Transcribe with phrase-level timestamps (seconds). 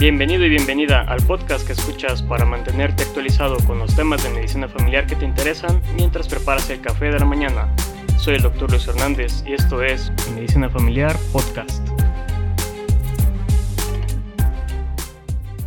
[0.00, 4.68] Bienvenido y bienvenida al podcast que escuchas para mantenerte actualizado con los temas de medicina
[4.68, 7.74] familiar que te interesan mientras preparas el café de la mañana.
[8.16, 8.70] Soy el Dr.
[8.70, 11.84] Luis Hernández y esto es Medicina Familiar Podcast.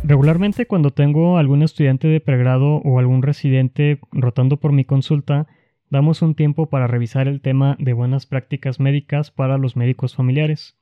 [0.02, 5.46] Regularmente cuando tengo algún estudiante de pregrado o algún residente rotando por mi consulta,
[5.90, 10.78] damos un tiempo para revisar el tema de buenas prácticas médicas para los médicos familiares.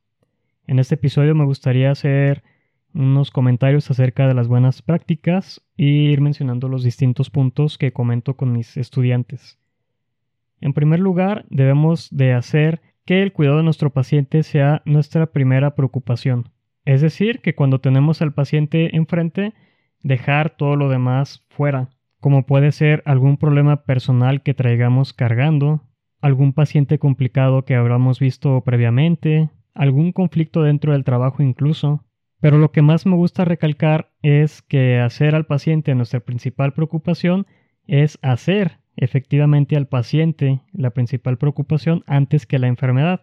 [0.68, 2.44] En este episodio me gustaría hacer
[2.94, 8.36] unos comentarios acerca de las buenas prácticas e ir mencionando los distintos puntos que comento
[8.36, 9.58] con mis estudiantes.
[10.60, 15.74] En primer lugar, debemos de hacer que el cuidado de nuestro paciente sea nuestra primera
[15.74, 16.50] preocupación.
[16.84, 19.54] Es decir, que cuando tenemos al paciente enfrente,
[20.02, 25.82] dejar todo lo demás fuera como puede ser algún problema personal que traigamos cargando,
[26.20, 32.04] algún paciente complicado que habramos visto previamente, algún conflicto dentro del trabajo incluso.
[32.40, 37.46] Pero lo que más me gusta recalcar es que hacer al paciente nuestra principal preocupación
[37.86, 43.22] es hacer efectivamente al paciente la principal preocupación antes que la enfermedad,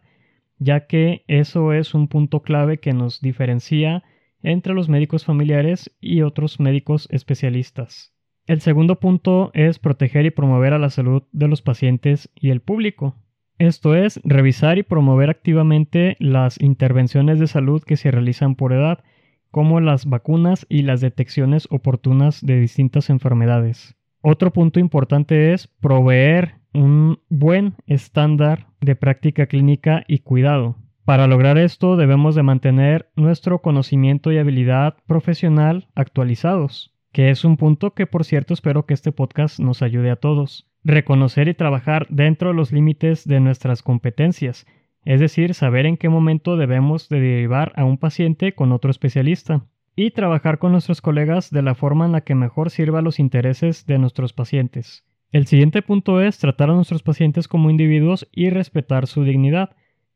[0.59, 4.03] ya que eso es un punto clave que nos diferencia
[4.41, 8.13] entre los médicos familiares y otros médicos especialistas.
[8.45, 12.61] El segundo punto es proteger y promover a la salud de los pacientes y el
[12.61, 13.15] público.
[13.59, 19.03] Esto es, revisar y promover activamente las intervenciones de salud que se realizan por edad,
[19.49, 23.95] como las vacunas y las detecciones oportunas de distintas enfermedades.
[24.21, 30.75] Otro punto importante es proveer un buen estándar de práctica clínica y cuidado.
[31.05, 37.57] Para lograr esto debemos de mantener nuestro conocimiento y habilidad profesional actualizados que es un
[37.57, 40.67] punto que por cierto espero que este podcast nos ayude a todos.
[40.89, 44.65] Reconocer y trabajar dentro de los límites de nuestras competencias,
[45.03, 49.65] es decir, saber en qué momento debemos de derivar a un paciente con otro especialista,
[49.97, 53.85] y trabajar con nuestros colegas de la forma en la que mejor sirva los intereses
[53.85, 55.03] de nuestros pacientes.
[55.33, 59.75] El siguiente punto es tratar a nuestros pacientes como individuos y respetar su dignidad.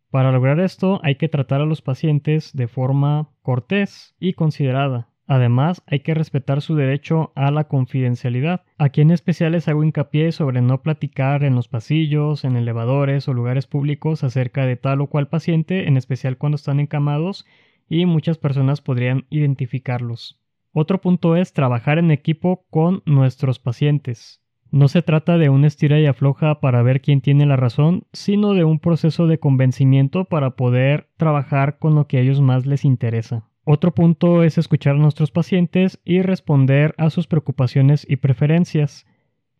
[0.09, 5.10] Para lograr esto hay que tratar a los pacientes de forma cortés y considerada.
[5.31, 8.63] Además, hay que respetar su derecho a la confidencialidad.
[8.77, 13.33] Aquí en especial les hago hincapié sobre no platicar en los pasillos, en elevadores o
[13.33, 17.45] lugares públicos acerca de tal o cual paciente, en especial cuando están encamados
[17.87, 20.37] y muchas personas podrían identificarlos.
[20.73, 24.41] Otro punto es trabajar en equipo con nuestros pacientes.
[24.69, 28.53] No se trata de un estira y afloja para ver quién tiene la razón, sino
[28.53, 32.83] de un proceso de convencimiento para poder trabajar con lo que a ellos más les
[32.83, 33.45] interesa.
[33.73, 39.07] Otro punto es escuchar a nuestros pacientes y responder a sus preocupaciones y preferencias.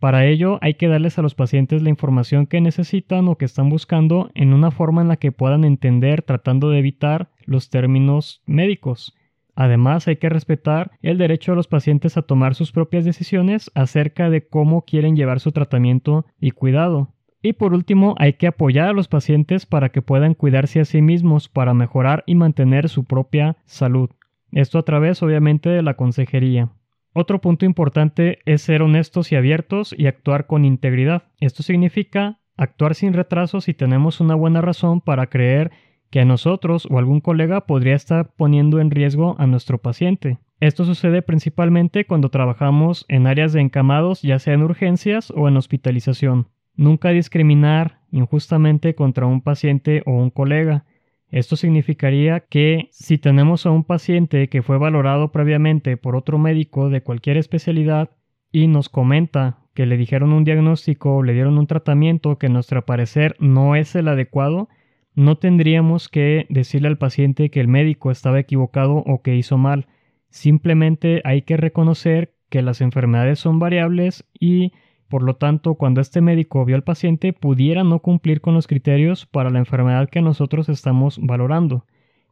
[0.02, 3.70] Para ello hay que darles a los pacientes la información que necesitan o que están
[3.70, 9.16] buscando en una forma en la que puedan entender tratando de evitar los términos médicos.
[9.56, 14.30] Además hay que respetar el derecho de los pacientes a tomar sus propias decisiones acerca
[14.30, 17.14] de cómo quieren llevar su tratamiento y cuidado.
[17.42, 21.02] Y por último, hay que apoyar a los pacientes para que puedan cuidarse a sí
[21.02, 24.10] mismos para mejorar y mantener su propia salud.
[24.52, 26.70] Esto a través obviamente de la consejería.
[27.14, 31.24] Otro punto importante es ser honestos y abiertos y actuar con integridad.
[31.40, 35.72] Esto significa actuar sin retraso si tenemos una buena razón para creer
[36.10, 40.38] que a nosotros o algún colega podría estar poniendo en riesgo a nuestro paciente.
[40.60, 45.58] Esto sucede principalmente cuando trabajamos en áreas de encamados, ya sea en urgencias o en
[45.58, 46.48] hospitalización.
[46.82, 50.84] Nunca discriminar injustamente contra un paciente o un colega.
[51.30, 56.90] Esto significaría que si tenemos a un paciente que fue valorado previamente por otro médico
[56.90, 58.10] de cualquier especialidad
[58.52, 62.50] y nos comenta que le dijeron un diagnóstico o le dieron un tratamiento que a
[62.50, 64.68] nuestro parecer no es el adecuado,
[65.14, 69.86] no tendríamos que decirle al paciente que el médico estaba equivocado o que hizo mal.
[70.32, 74.72] Simplemente hay que reconocer que las enfermedades son variables y
[75.12, 79.26] por lo tanto, cuando este médico vio al paciente, pudiera no cumplir con los criterios
[79.26, 81.86] para la enfermedad que nosotros estamos valorando.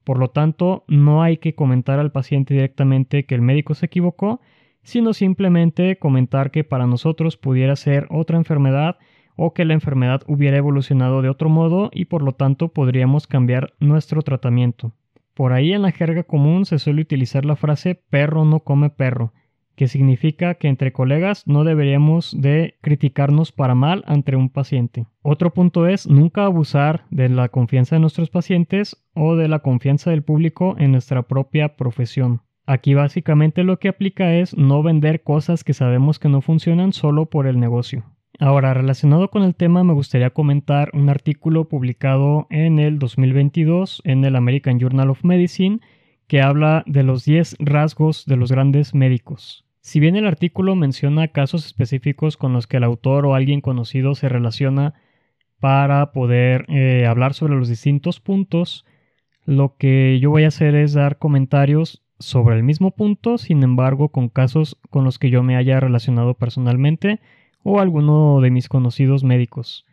[0.06, 4.40] Por lo tanto, no hay que comentar al paciente directamente que el médico se equivocó,
[4.82, 8.96] sino simplemente comentar que para nosotros pudiera ser otra enfermedad
[9.36, 13.74] o que la enfermedad hubiera evolucionado de otro modo y por lo tanto podríamos cambiar
[13.82, 14.94] nuestro tratamiento.
[15.34, 19.34] Por ahí en la jerga común se suele utilizar la frase perro no come perro,
[19.80, 25.06] que significa que entre colegas no deberíamos de criticarnos para mal ante un paciente.
[25.22, 30.10] Otro punto es nunca abusar de la confianza de nuestros pacientes o de la confianza
[30.10, 32.42] del público en nuestra propia profesión.
[32.66, 37.28] Aquí básicamente lo que aplica es no vender cosas que sabemos que no funcionan solo
[37.28, 38.04] por el negocio.
[38.38, 44.26] Ahora, relacionado con el tema, me gustaría comentar un artículo publicado en el 2022 en
[44.26, 45.80] el American Journal of Medicine
[46.28, 49.69] que habla de los 10 rasgos de los grandes médicos.
[49.82, 54.14] Si bien el artículo menciona casos específicos con los que el autor o alguien conocido
[54.16, 54.94] se relaciona
[55.60, 58.86] para poder eh, hablar sobre los distintos puntos,
[59.46, 64.10] lo que yo voy a hacer es dar comentarios sobre el mismo punto, sin embargo
[64.10, 67.20] con casos con los que yo me haya relacionado personalmente
[67.64, 69.86] o alguno de mis conocidos médicos.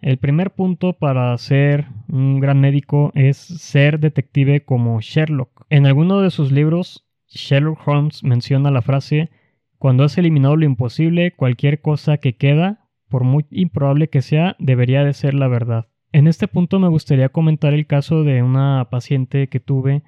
[0.00, 5.66] El primer punto para ser un gran médico es ser detective como Sherlock.
[5.70, 9.30] En alguno de sus libros, Sherlock Holmes menciona la frase
[9.78, 15.04] Cuando has eliminado lo imposible, cualquier cosa que queda, por muy improbable que sea, debería
[15.04, 15.86] de ser la verdad.
[16.10, 20.02] En este punto me gustaría comentar el caso de una paciente que tuve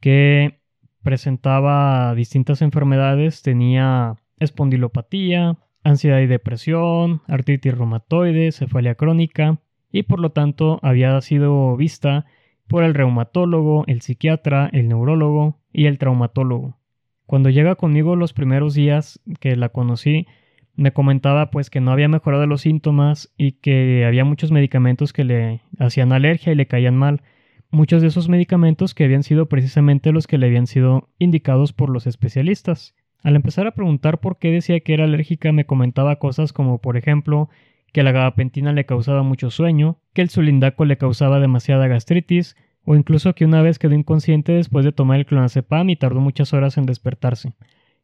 [0.00, 0.60] que
[1.02, 9.58] presentaba distintas enfermedades, tenía espondilopatía, ansiedad y depresión, artritis reumatoide, cefalia crónica,
[9.92, 12.26] y por lo tanto había sido vista
[12.68, 16.78] por el reumatólogo, el psiquiatra, el neurólogo y el traumatólogo.
[17.26, 20.26] Cuando llega conmigo los primeros días que la conocí,
[20.74, 25.24] me comentaba pues que no había mejorado los síntomas y que había muchos medicamentos que
[25.24, 27.22] le hacían alergia y le caían mal,
[27.70, 31.90] muchos de esos medicamentos que habían sido precisamente los que le habían sido indicados por
[31.90, 32.94] los especialistas.
[33.22, 36.96] Al empezar a preguntar por qué decía que era alérgica, me comentaba cosas como, por
[36.96, 37.50] ejemplo,
[37.92, 42.94] que la gabapentina le causaba mucho sueño, que el sulindaco le causaba demasiada gastritis, o
[42.94, 46.76] incluso que una vez quedó inconsciente después de tomar el clonazepam y tardó muchas horas
[46.76, 47.52] en despertarse.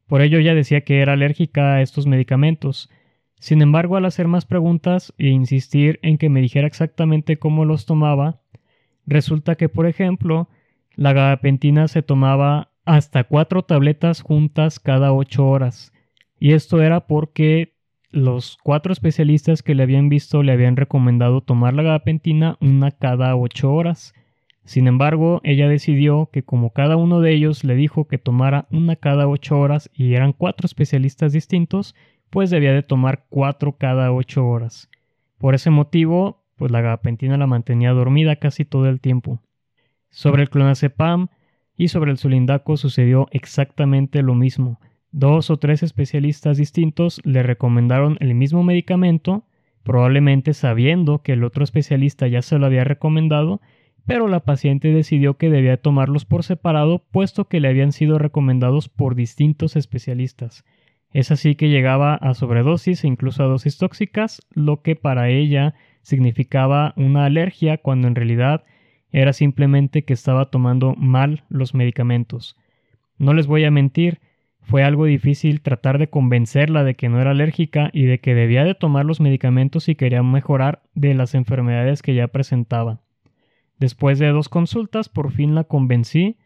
[0.06, 2.90] Por ello ella decía que era alérgica a estos medicamentos.
[3.40, 7.87] Sin embargo, al hacer más preguntas e insistir en que me dijera exactamente cómo los
[7.87, 8.40] tomaba,
[9.06, 10.49] Resulta que, por ejemplo,
[10.94, 15.93] la gabapentina se tomaba hasta cuatro tabletas juntas cada ocho horas.
[16.38, 17.75] Y esto era porque
[18.11, 23.37] los cuatro especialistas que le habían visto le habían recomendado tomar la gabapentina una cada
[23.37, 24.12] ocho horas.
[24.66, 28.96] Sin embargo, ella decidió que como cada uno de ellos le dijo que tomara una
[28.96, 31.94] cada ocho horas y eran cuatro especialistas distintos,
[32.30, 34.90] pues debía de tomar cuatro cada ocho horas.
[35.38, 39.40] Por ese motivo, pues la gabapentina la mantenía dormida casi todo el tiempo.
[40.10, 41.28] Sobre el clonazepam
[41.76, 44.80] y sobre el sulindaco sucedió exactamente lo mismo.
[45.12, 49.44] Dos o tres especialistas distintos le recomendaron el mismo medicamento,
[49.84, 53.60] probablemente sabiendo que el otro especialista ya se lo había recomendado,
[54.06, 58.88] pero la paciente decidió que debía tomarlos por separado puesto que le habían sido recomendados
[58.88, 60.64] por distintos especialistas.
[61.12, 65.75] Es así que llegaba a sobredosis e incluso a dosis tóxicas, lo que para ella
[66.03, 68.64] significaba una alergia cuando en realidad
[69.11, 72.56] era simplemente que estaba tomando mal los medicamentos.
[73.19, 74.20] No les voy a mentir,
[74.61, 78.64] fue algo difícil tratar de convencerla de que no era alérgica y de que debía
[78.64, 83.00] de tomar los medicamentos si quería mejorar de las enfermedades que ya presentaba.
[83.78, 86.37] Después de dos consultas, por fin la convencí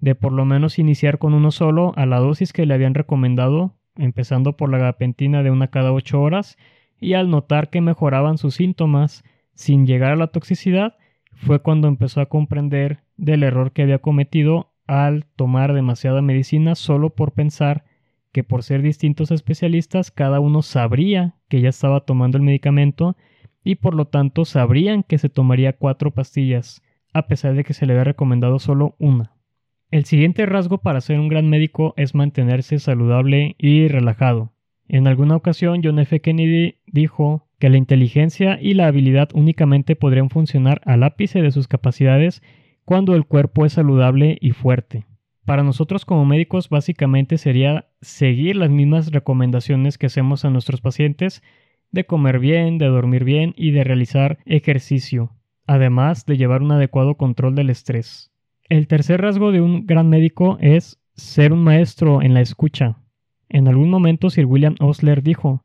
[0.00, 3.74] de por lo menos iniciar con uno solo a la dosis que le habían recomendado,
[3.96, 6.56] empezando por la gapentina de una cada ocho horas
[6.98, 9.24] y al notar que mejoraban sus síntomas
[9.54, 10.96] sin llegar a la toxicidad,
[11.32, 17.10] fue cuando empezó a comprender del error que había cometido al tomar demasiada medicina solo
[17.10, 17.84] por pensar
[18.32, 23.16] que por ser distintos especialistas cada uno sabría que ya estaba tomando el medicamento
[23.64, 27.86] y por lo tanto sabrían que se tomaría cuatro pastillas, a pesar de que se
[27.86, 29.32] le había recomendado solo una.
[29.90, 34.52] El siguiente rasgo para ser un gran médico es mantenerse saludable y relajado.
[34.88, 36.20] En alguna ocasión John F.
[36.20, 41.68] Kennedy dijo que la inteligencia y la habilidad únicamente podrían funcionar al ápice de sus
[41.68, 42.42] capacidades
[42.84, 45.06] cuando el cuerpo es saludable y fuerte.
[45.44, 51.42] Para nosotros como médicos básicamente sería seguir las mismas recomendaciones que hacemos a nuestros pacientes
[51.92, 55.32] de comer bien, de dormir bien y de realizar ejercicio,
[55.66, 58.30] además de llevar un adecuado control del estrés.
[58.68, 62.98] El tercer rasgo de un gran médico es ser un maestro en la escucha.
[63.48, 65.64] En algún momento Sir William Osler dijo,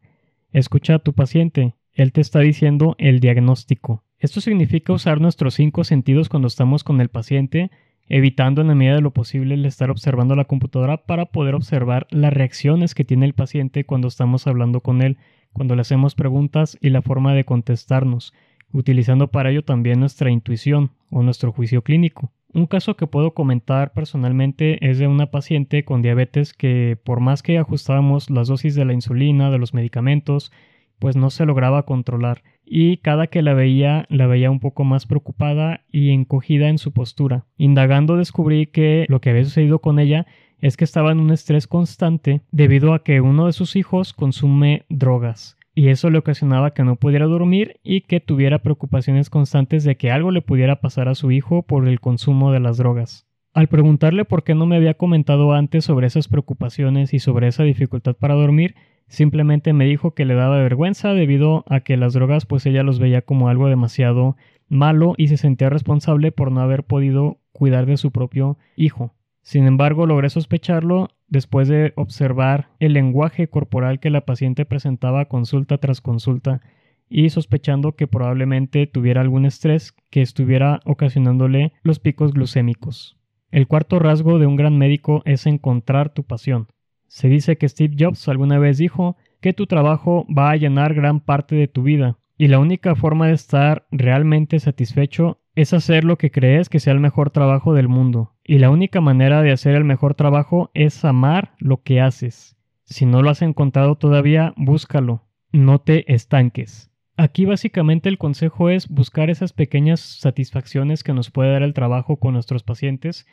[0.51, 4.03] escucha a tu paciente, él te está diciendo el diagnóstico.
[4.17, 7.69] Esto significa usar nuestros cinco sentidos cuando estamos con el paciente,
[8.07, 12.07] evitando en la medida de lo posible el estar observando la computadora para poder observar
[12.09, 15.17] las reacciones que tiene el paciente cuando estamos hablando con él,
[15.55, 18.33] cuando le hacemos preguntas y la forma de contestarnos,
[18.73, 22.29] utilizando para ello también nuestra intuición o nuestro juicio clínico.
[22.53, 27.41] Un caso que puedo comentar personalmente es de una paciente con diabetes que por más
[27.41, 30.51] que ajustábamos las dosis de la insulina, de los medicamentos,
[30.99, 35.05] pues no se lograba controlar y cada que la veía la veía un poco más
[35.05, 37.45] preocupada y encogida en su postura.
[37.57, 40.25] Indagando descubrí que lo que había sucedido con ella
[40.65, 44.85] es que estaba en un estrés constante debido a que uno de sus hijos consume
[44.89, 49.95] drogas y eso le ocasionaba que no pudiera dormir y que tuviera preocupaciones constantes de
[49.95, 53.27] que algo le pudiera pasar a su hijo por el consumo de las drogas.
[53.53, 57.61] Al preguntarle por qué no me había comentado antes sobre esas preocupaciones y sobre esa
[57.61, 58.73] dificultad para dormir,
[59.07, 62.97] simplemente me dijo que le daba vergüenza debido a que las drogas pues ella los
[62.97, 64.35] veía como algo demasiado
[64.67, 69.13] malo y se sentía responsable por no haber podido cuidar de su propio hijo.
[69.45, 75.77] Sin embargo, logré sospecharlo después de observar el lenguaje corporal que la paciente presentaba consulta
[75.77, 76.61] tras consulta
[77.09, 83.19] y sospechando que probablemente tuviera algún estrés que estuviera ocasionándole los picos glucémicos.
[83.51, 86.67] El cuarto rasgo de un gran médico es encontrar tu pasión.
[87.05, 91.19] Se dice que Steve Jobs alguna vez dijo que tu trabajo va a llenar gran
[91.19, 96.17] parte de tu vida y la única forma de estar realmente satisfecho es hacer lo
[96.17, 98.34] que crees que sea el mejor trabajo del mundo.
[98.47, 102.55] Y la única manera de hacer el mejor trabajo es amar lo que haces.
[102.83, 105.23] Si no lo has encontrado todavía, búscalo.
[105.51, 106.91] No te estanques.
[107.17, 112.17] Aquí básicamente el consejo es buscar esas pequeñas satisfacciones que nos puede dar el trabajo
[112.17, 113.25] con nuestros pacientes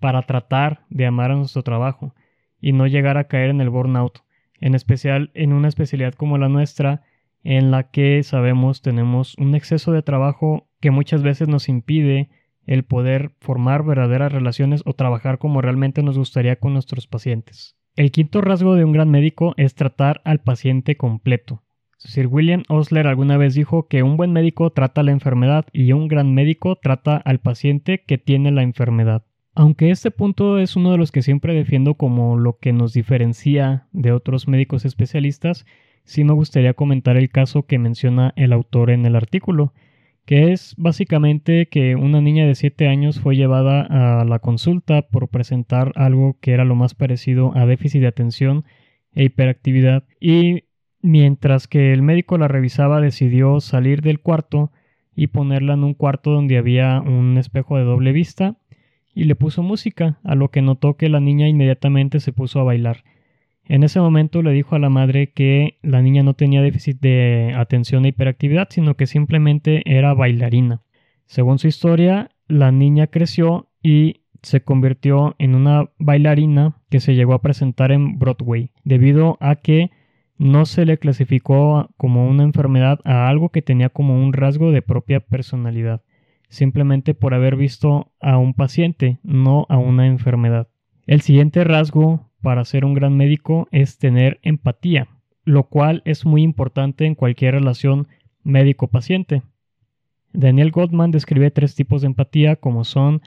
[0.00, 2.14] para tratar de amar a nuestro trabajo
[2.60, 4.24] y no llegar a caer en el burnout,
[4.60, 7.02] en especial en una especialidad como la nuestra
[7.44, 12.30] en la que sabemos tenemos un exceso de trabajo que muchas veces nos impide
[12.66, 17.76] el poder formar verdaderas relaciones o trabajar como realmente nos gustaría con nuestros pacientes.
[17.96, 21.62] El quinto rasgo de un gran médico es tratar al paciente completo.
[21.98, 26.08] Sir William Osler alguna vez dijo que un buen médico trata la enfermedad y un
[26.08, 29.24] gran médico trata al paciente que tiene la enfermedad.
[29.54, 33.86] Aunque este punto es uno de los que siempre defiendo como lo que nos diferencia
[33.92, 35.64] de otros médicos especialistas,
[36.04, 39.72] sí me gustaría comentar el caso que menciona el autor en el artículo,
[40.26, 45.28] que es básicamente que una niña de 7 años fue llevada a la consulta por
[45.28, 48.64] presentar algo que era lo más parecido a déficit de atención
[49.14, 50.64] e hiperactividad y
[51.06, 54.72] Mientras que el médico la revisaba, decidió salir del cuarto
[55.14, 58.56] y ponerla en un cuarto donde había un espejo de doble vista
[59.14, 62.64] y le puso música, a lo que notó que la niña inmediatamente se puso a
[62.64, 63.04] bailar.
[63.68, 67.52] En ese momento le dijo a la madre que la niña no tenía déficit de
[67.56, 70.82] atención e hiperactividad, sino que simplemente era bailarina.
[71.26, 77.34] Según su historia, la niña creció y se convirtió en una bailarina que se llegó
[77.34, 79.90] a presentar en Broadway, debido a que
[80.38, 84.82] no se le clasificó como una enfermedad a algo que tenía como un rasgo de
[84.82, 86.02] propia personalidad,
[86.48, 90.68] simplemente por haber visto a un paciente, no a una enfermedad.
[91.06, 95.08] El siguiente rasgo para ser un gran médico es tener empatía,
[95.44, 98.06] lo cual es muy importante en cualquier relación
[98.44, 99.42] médico-paciente.
[100.32, 103.20] Daniel Goldman describe tres tipos de empatía como son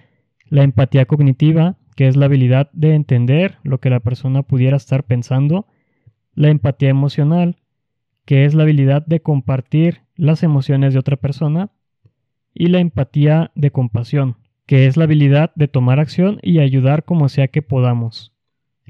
[0.48, 5.04] la empatía cognitiva, que es la habilidad de entender lo que la persona pudiera estar
[5.04, 5.68] pensando,
[6.34, 7.58] la empatía emocional,
[8.24, 11.72] que es la habilidad de compartir las emociones de otra persona,
[12.54, 17.28] y la empatía de compasión, que es la habilidad de tomar acción y ayudar como
[17.28, 18.32] sea que podamos.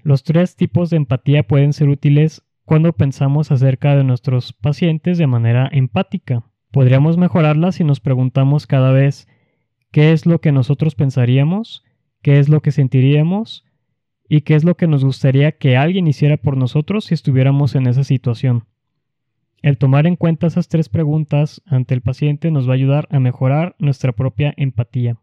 [0.04, 5.28] Los tres tipos de empatía pueden ser útiles cuando pensamos acerca de nuestros pacientes de
[5.28, 6.44] manera empática.
[6.72, 9.28] Podríamos mejorarla si nos preguntamos cada vez
[9.92, 11.84] qué es lo que nosotros pensaríamos,
[12.22, 13.66] qué es lo que sentiríamos
[14.28, 17.88] y qué es lo que nos gustaría que alguien hiciera por nosotros si estuviéramos en
[17.88, 18.66] esa situación.
[19.62, 23.20] El tomar en cuenta esas tres preguntas ante el paciente nos va a ayudar a
[23.20, 25.18] mejorar nuestra propia empatía.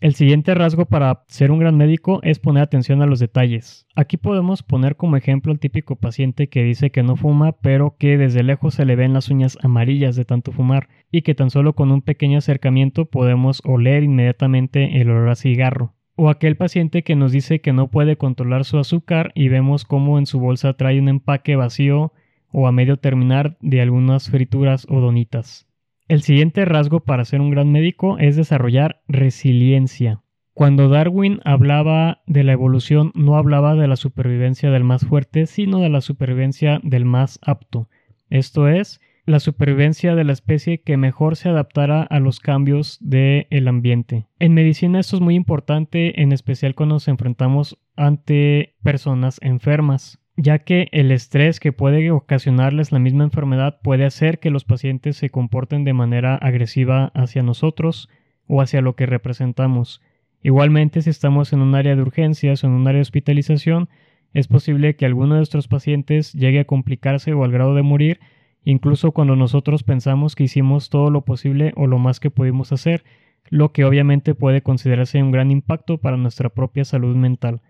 [0.00, 3.88] El siguiente rasgo para ser un gran médico es poner atención a los detalles.
[3.96, 8.16] Aquí podemos poner como ejemplo al típico paciente que dice que no fuma, pero que
[8.16, 11.72] desde lejos se le ven las uñas amarillas de tanto fumar y que tan solo
[11.72, 15.94] con un pequeño acercamiento podemos oler inmediatamente el olor a cigarro.
[16.14, 20.20] O aquel paciente que nos dice que no puede controlar su azúcar y vemos cómo
[20.20, 22.12] en su bolsa trae un empaque vacío
[22.52, 25.67] o a medio terminar de algunas frituras o donitas.
[26.08, 30.22] El siguiente rasgo para ser un gran médico es desarrollar resiliencia.
[30.54, 35.80] Cuando Darwin hablaba de la evolución no hablaba de la supervivencia del más fuerte, sino
[35.80, 37.90] de la supervivencia del más apto.
[38.30, 43.68] Esto es, la supervivencia de la especie que mejor se adaptara a los cambios del
[43.68, 44.26] ambiente.
[44.38, 50.60] En medicina esto es muy importante, en especial cuando nos enfrentamos ante personas enfermas, ya
[50.60, 55.30] que el estrés que puede ocasionarles la misma enfermedad puede hacer que los pacientes se
[55.30, 58.08] comporten de manera agresiva hacia nosotros
[58.46, 60.00] o hacia lo que representamos.
[60.42, 63.88] Igualmente, si estamos en un área de urgencias o en un área de hospitalización,
[64.32, 68.20] es posible que alguno de nuestros pacientes llegue a complicarse o al grado de morir
[68.64, 73.02] incluso cuando nosotros pensamos que hicimos todo lo posible o lo más que pudimos hacer,
[73.48, 77.62] lo que obviamente puede considerarse un gran impacto para nuestra propia salud mental.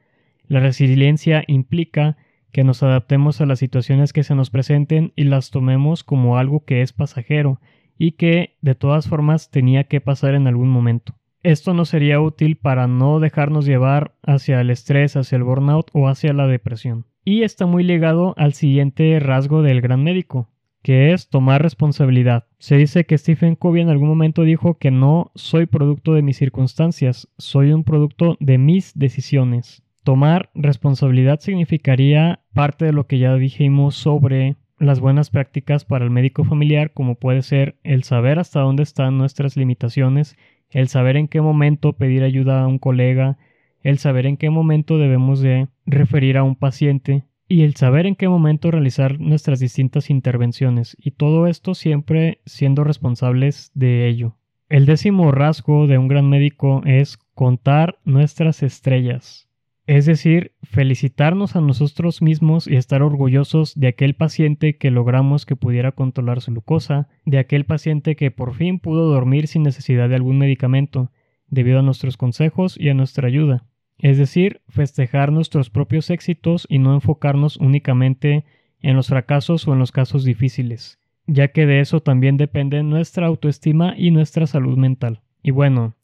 [0.49, 2.17] La resiliencia implica
[2.53, 6.65] que nos adaptemos a las situaciones que se nos presenten y las tomemos como algo
[6.65, 7.61] que es pasajero
[7.99, 11.15] y que de todas formas tenía que pasar en algún momento.
[11.43, 16.09] esto no sería útil para no dejarnos llevar hacia el estrés, hacia el burnout o
[16.09, 17.07] hacia la depresión.
[17.25, 20.49] Y está muy ligado al siguiente rasgo del gran médico,
[20.83, 22.47] que es tomar responsabilidad.
[22.59, 26.37] Se dice que Stephen Covey en algún momento dijo que no soy producto de mis
[26.37, 29.83] circunstancias, soy un producto de mis decisiones.
[30.09, 36.11] Tomar responsabilidad significaría parte de lo que ya dijimos sobre las buenas prácticas para el
[36.11, 40.39] médico familiar, como puede ser el saber hasta dónde están nuestras limitaciones,
[40.71, 43.37] el saber en qué momento pedir ayuda a un colega,
[43.83, 48.17] el saber en qué momento debemos de referir a un paciente y el saber en
[48.17, 54.37] qué momento realizar nuestras distintas intervenciones y todo esto siempre siendo responsables de ello.
[54.71, 59.48] El décimo rasgo de un gran médico es contar nuestras estrellas.
[59.89, 65.57] Es decir, felicitarnos a nosotros mismos y estar orgullosos de aquel paciente que logramos que
[65.57, 70.17] pudiera controlar su glucosa, de aquel paciente que por fin pudo dormir sin necesidad de
[70.17, 71.11] algún medicamento,
[71.47, 73.65] debido a nuestros consejos y a nuestra ayuda.
[73.97, 78.45] Es decir, festejar nuestros propios éxitos y no enfocarnos únicamente
[78.81, 83.27] en los fracasos o en los casos difíciles, ya que de eso también depende nuestra
[83.27, 85.23] autoestima y nuestra salud mental.
[85.43, 85.95] Y bueno,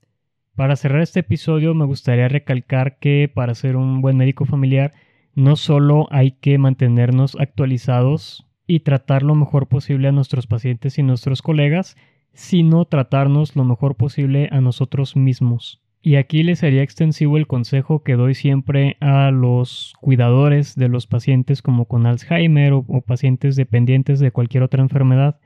[0.57, 4.93] para cerrar este episodio me gustaría recalcar que para ser un buen médico familiar
[5.35, 11.03] no solo hay que mantenernos actualizados y tratar lo mejor posible a nuestros pacientes y
[11.03, 11.97] nuestros colegas,
[12.33, 15.83] sino tratarnos lo mejor posible a nosotros mismos.
[16.01, 21.07] Y aquí les sería extensivo el consejo que doy siempre a los cuidadores de los
[21.07, 25.41] pacientes como con Alzheimer o, pacientes dependientes de cualquier otra enfermedad,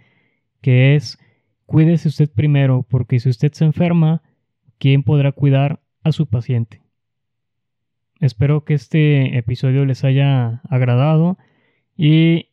[0.61, 1.19] que es
[1.67, 4.23] cuídese usted primero, porque si usted se enferma,
[4.79, 6.83] quién podrá cuidar a su paciente.
[8.21, 11.39] Espero que este episodio les haya agradado
[11.97, 12.49] y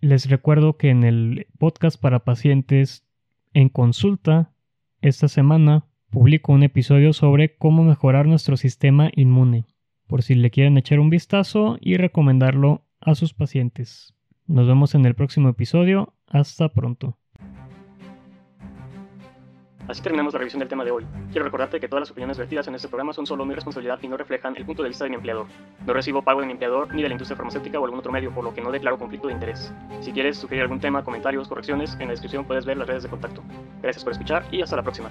[0.00, 3.06] les recuerdo que en el podcast para pacientes
[3.52, 4.52] en consulta
[5.00, 9.64] esta semana publico un episodio sobre cómo mejorar nuestro sistema inmune,
[10.06, 14.14] por si le quieren echar un vistazo y recomendarlo a sus pacientes.
[14.46, 16.14] Nos vemos en el próximo episodio.
[16.26, 17.16] Hasta pronto.
[19.86, 21.06] Así terminamos la revisión del tema de hoy.
[21.30, 24.08] Quiero recordarte que todas las opiniones vertidas en este programa son solo mi responsabilidad y
[24.08, 25.46] no reflejan el punto de vista de mi empleador.
[25.86, 28.30] No recibo pago de mi empleador ni de la industria farmacéutica o algún otro medio,
[28.32, 29.72] por lo que no declaro conflicto de interés.
[30.00, 33.10] Si quieres sugerir algún tema, comentarios, correcciones, en la descripción puedes ver las redes de
[33.10, 33.42] contacto.
[33.82, 35.10] Gracias por escuchar y hasta la próxima.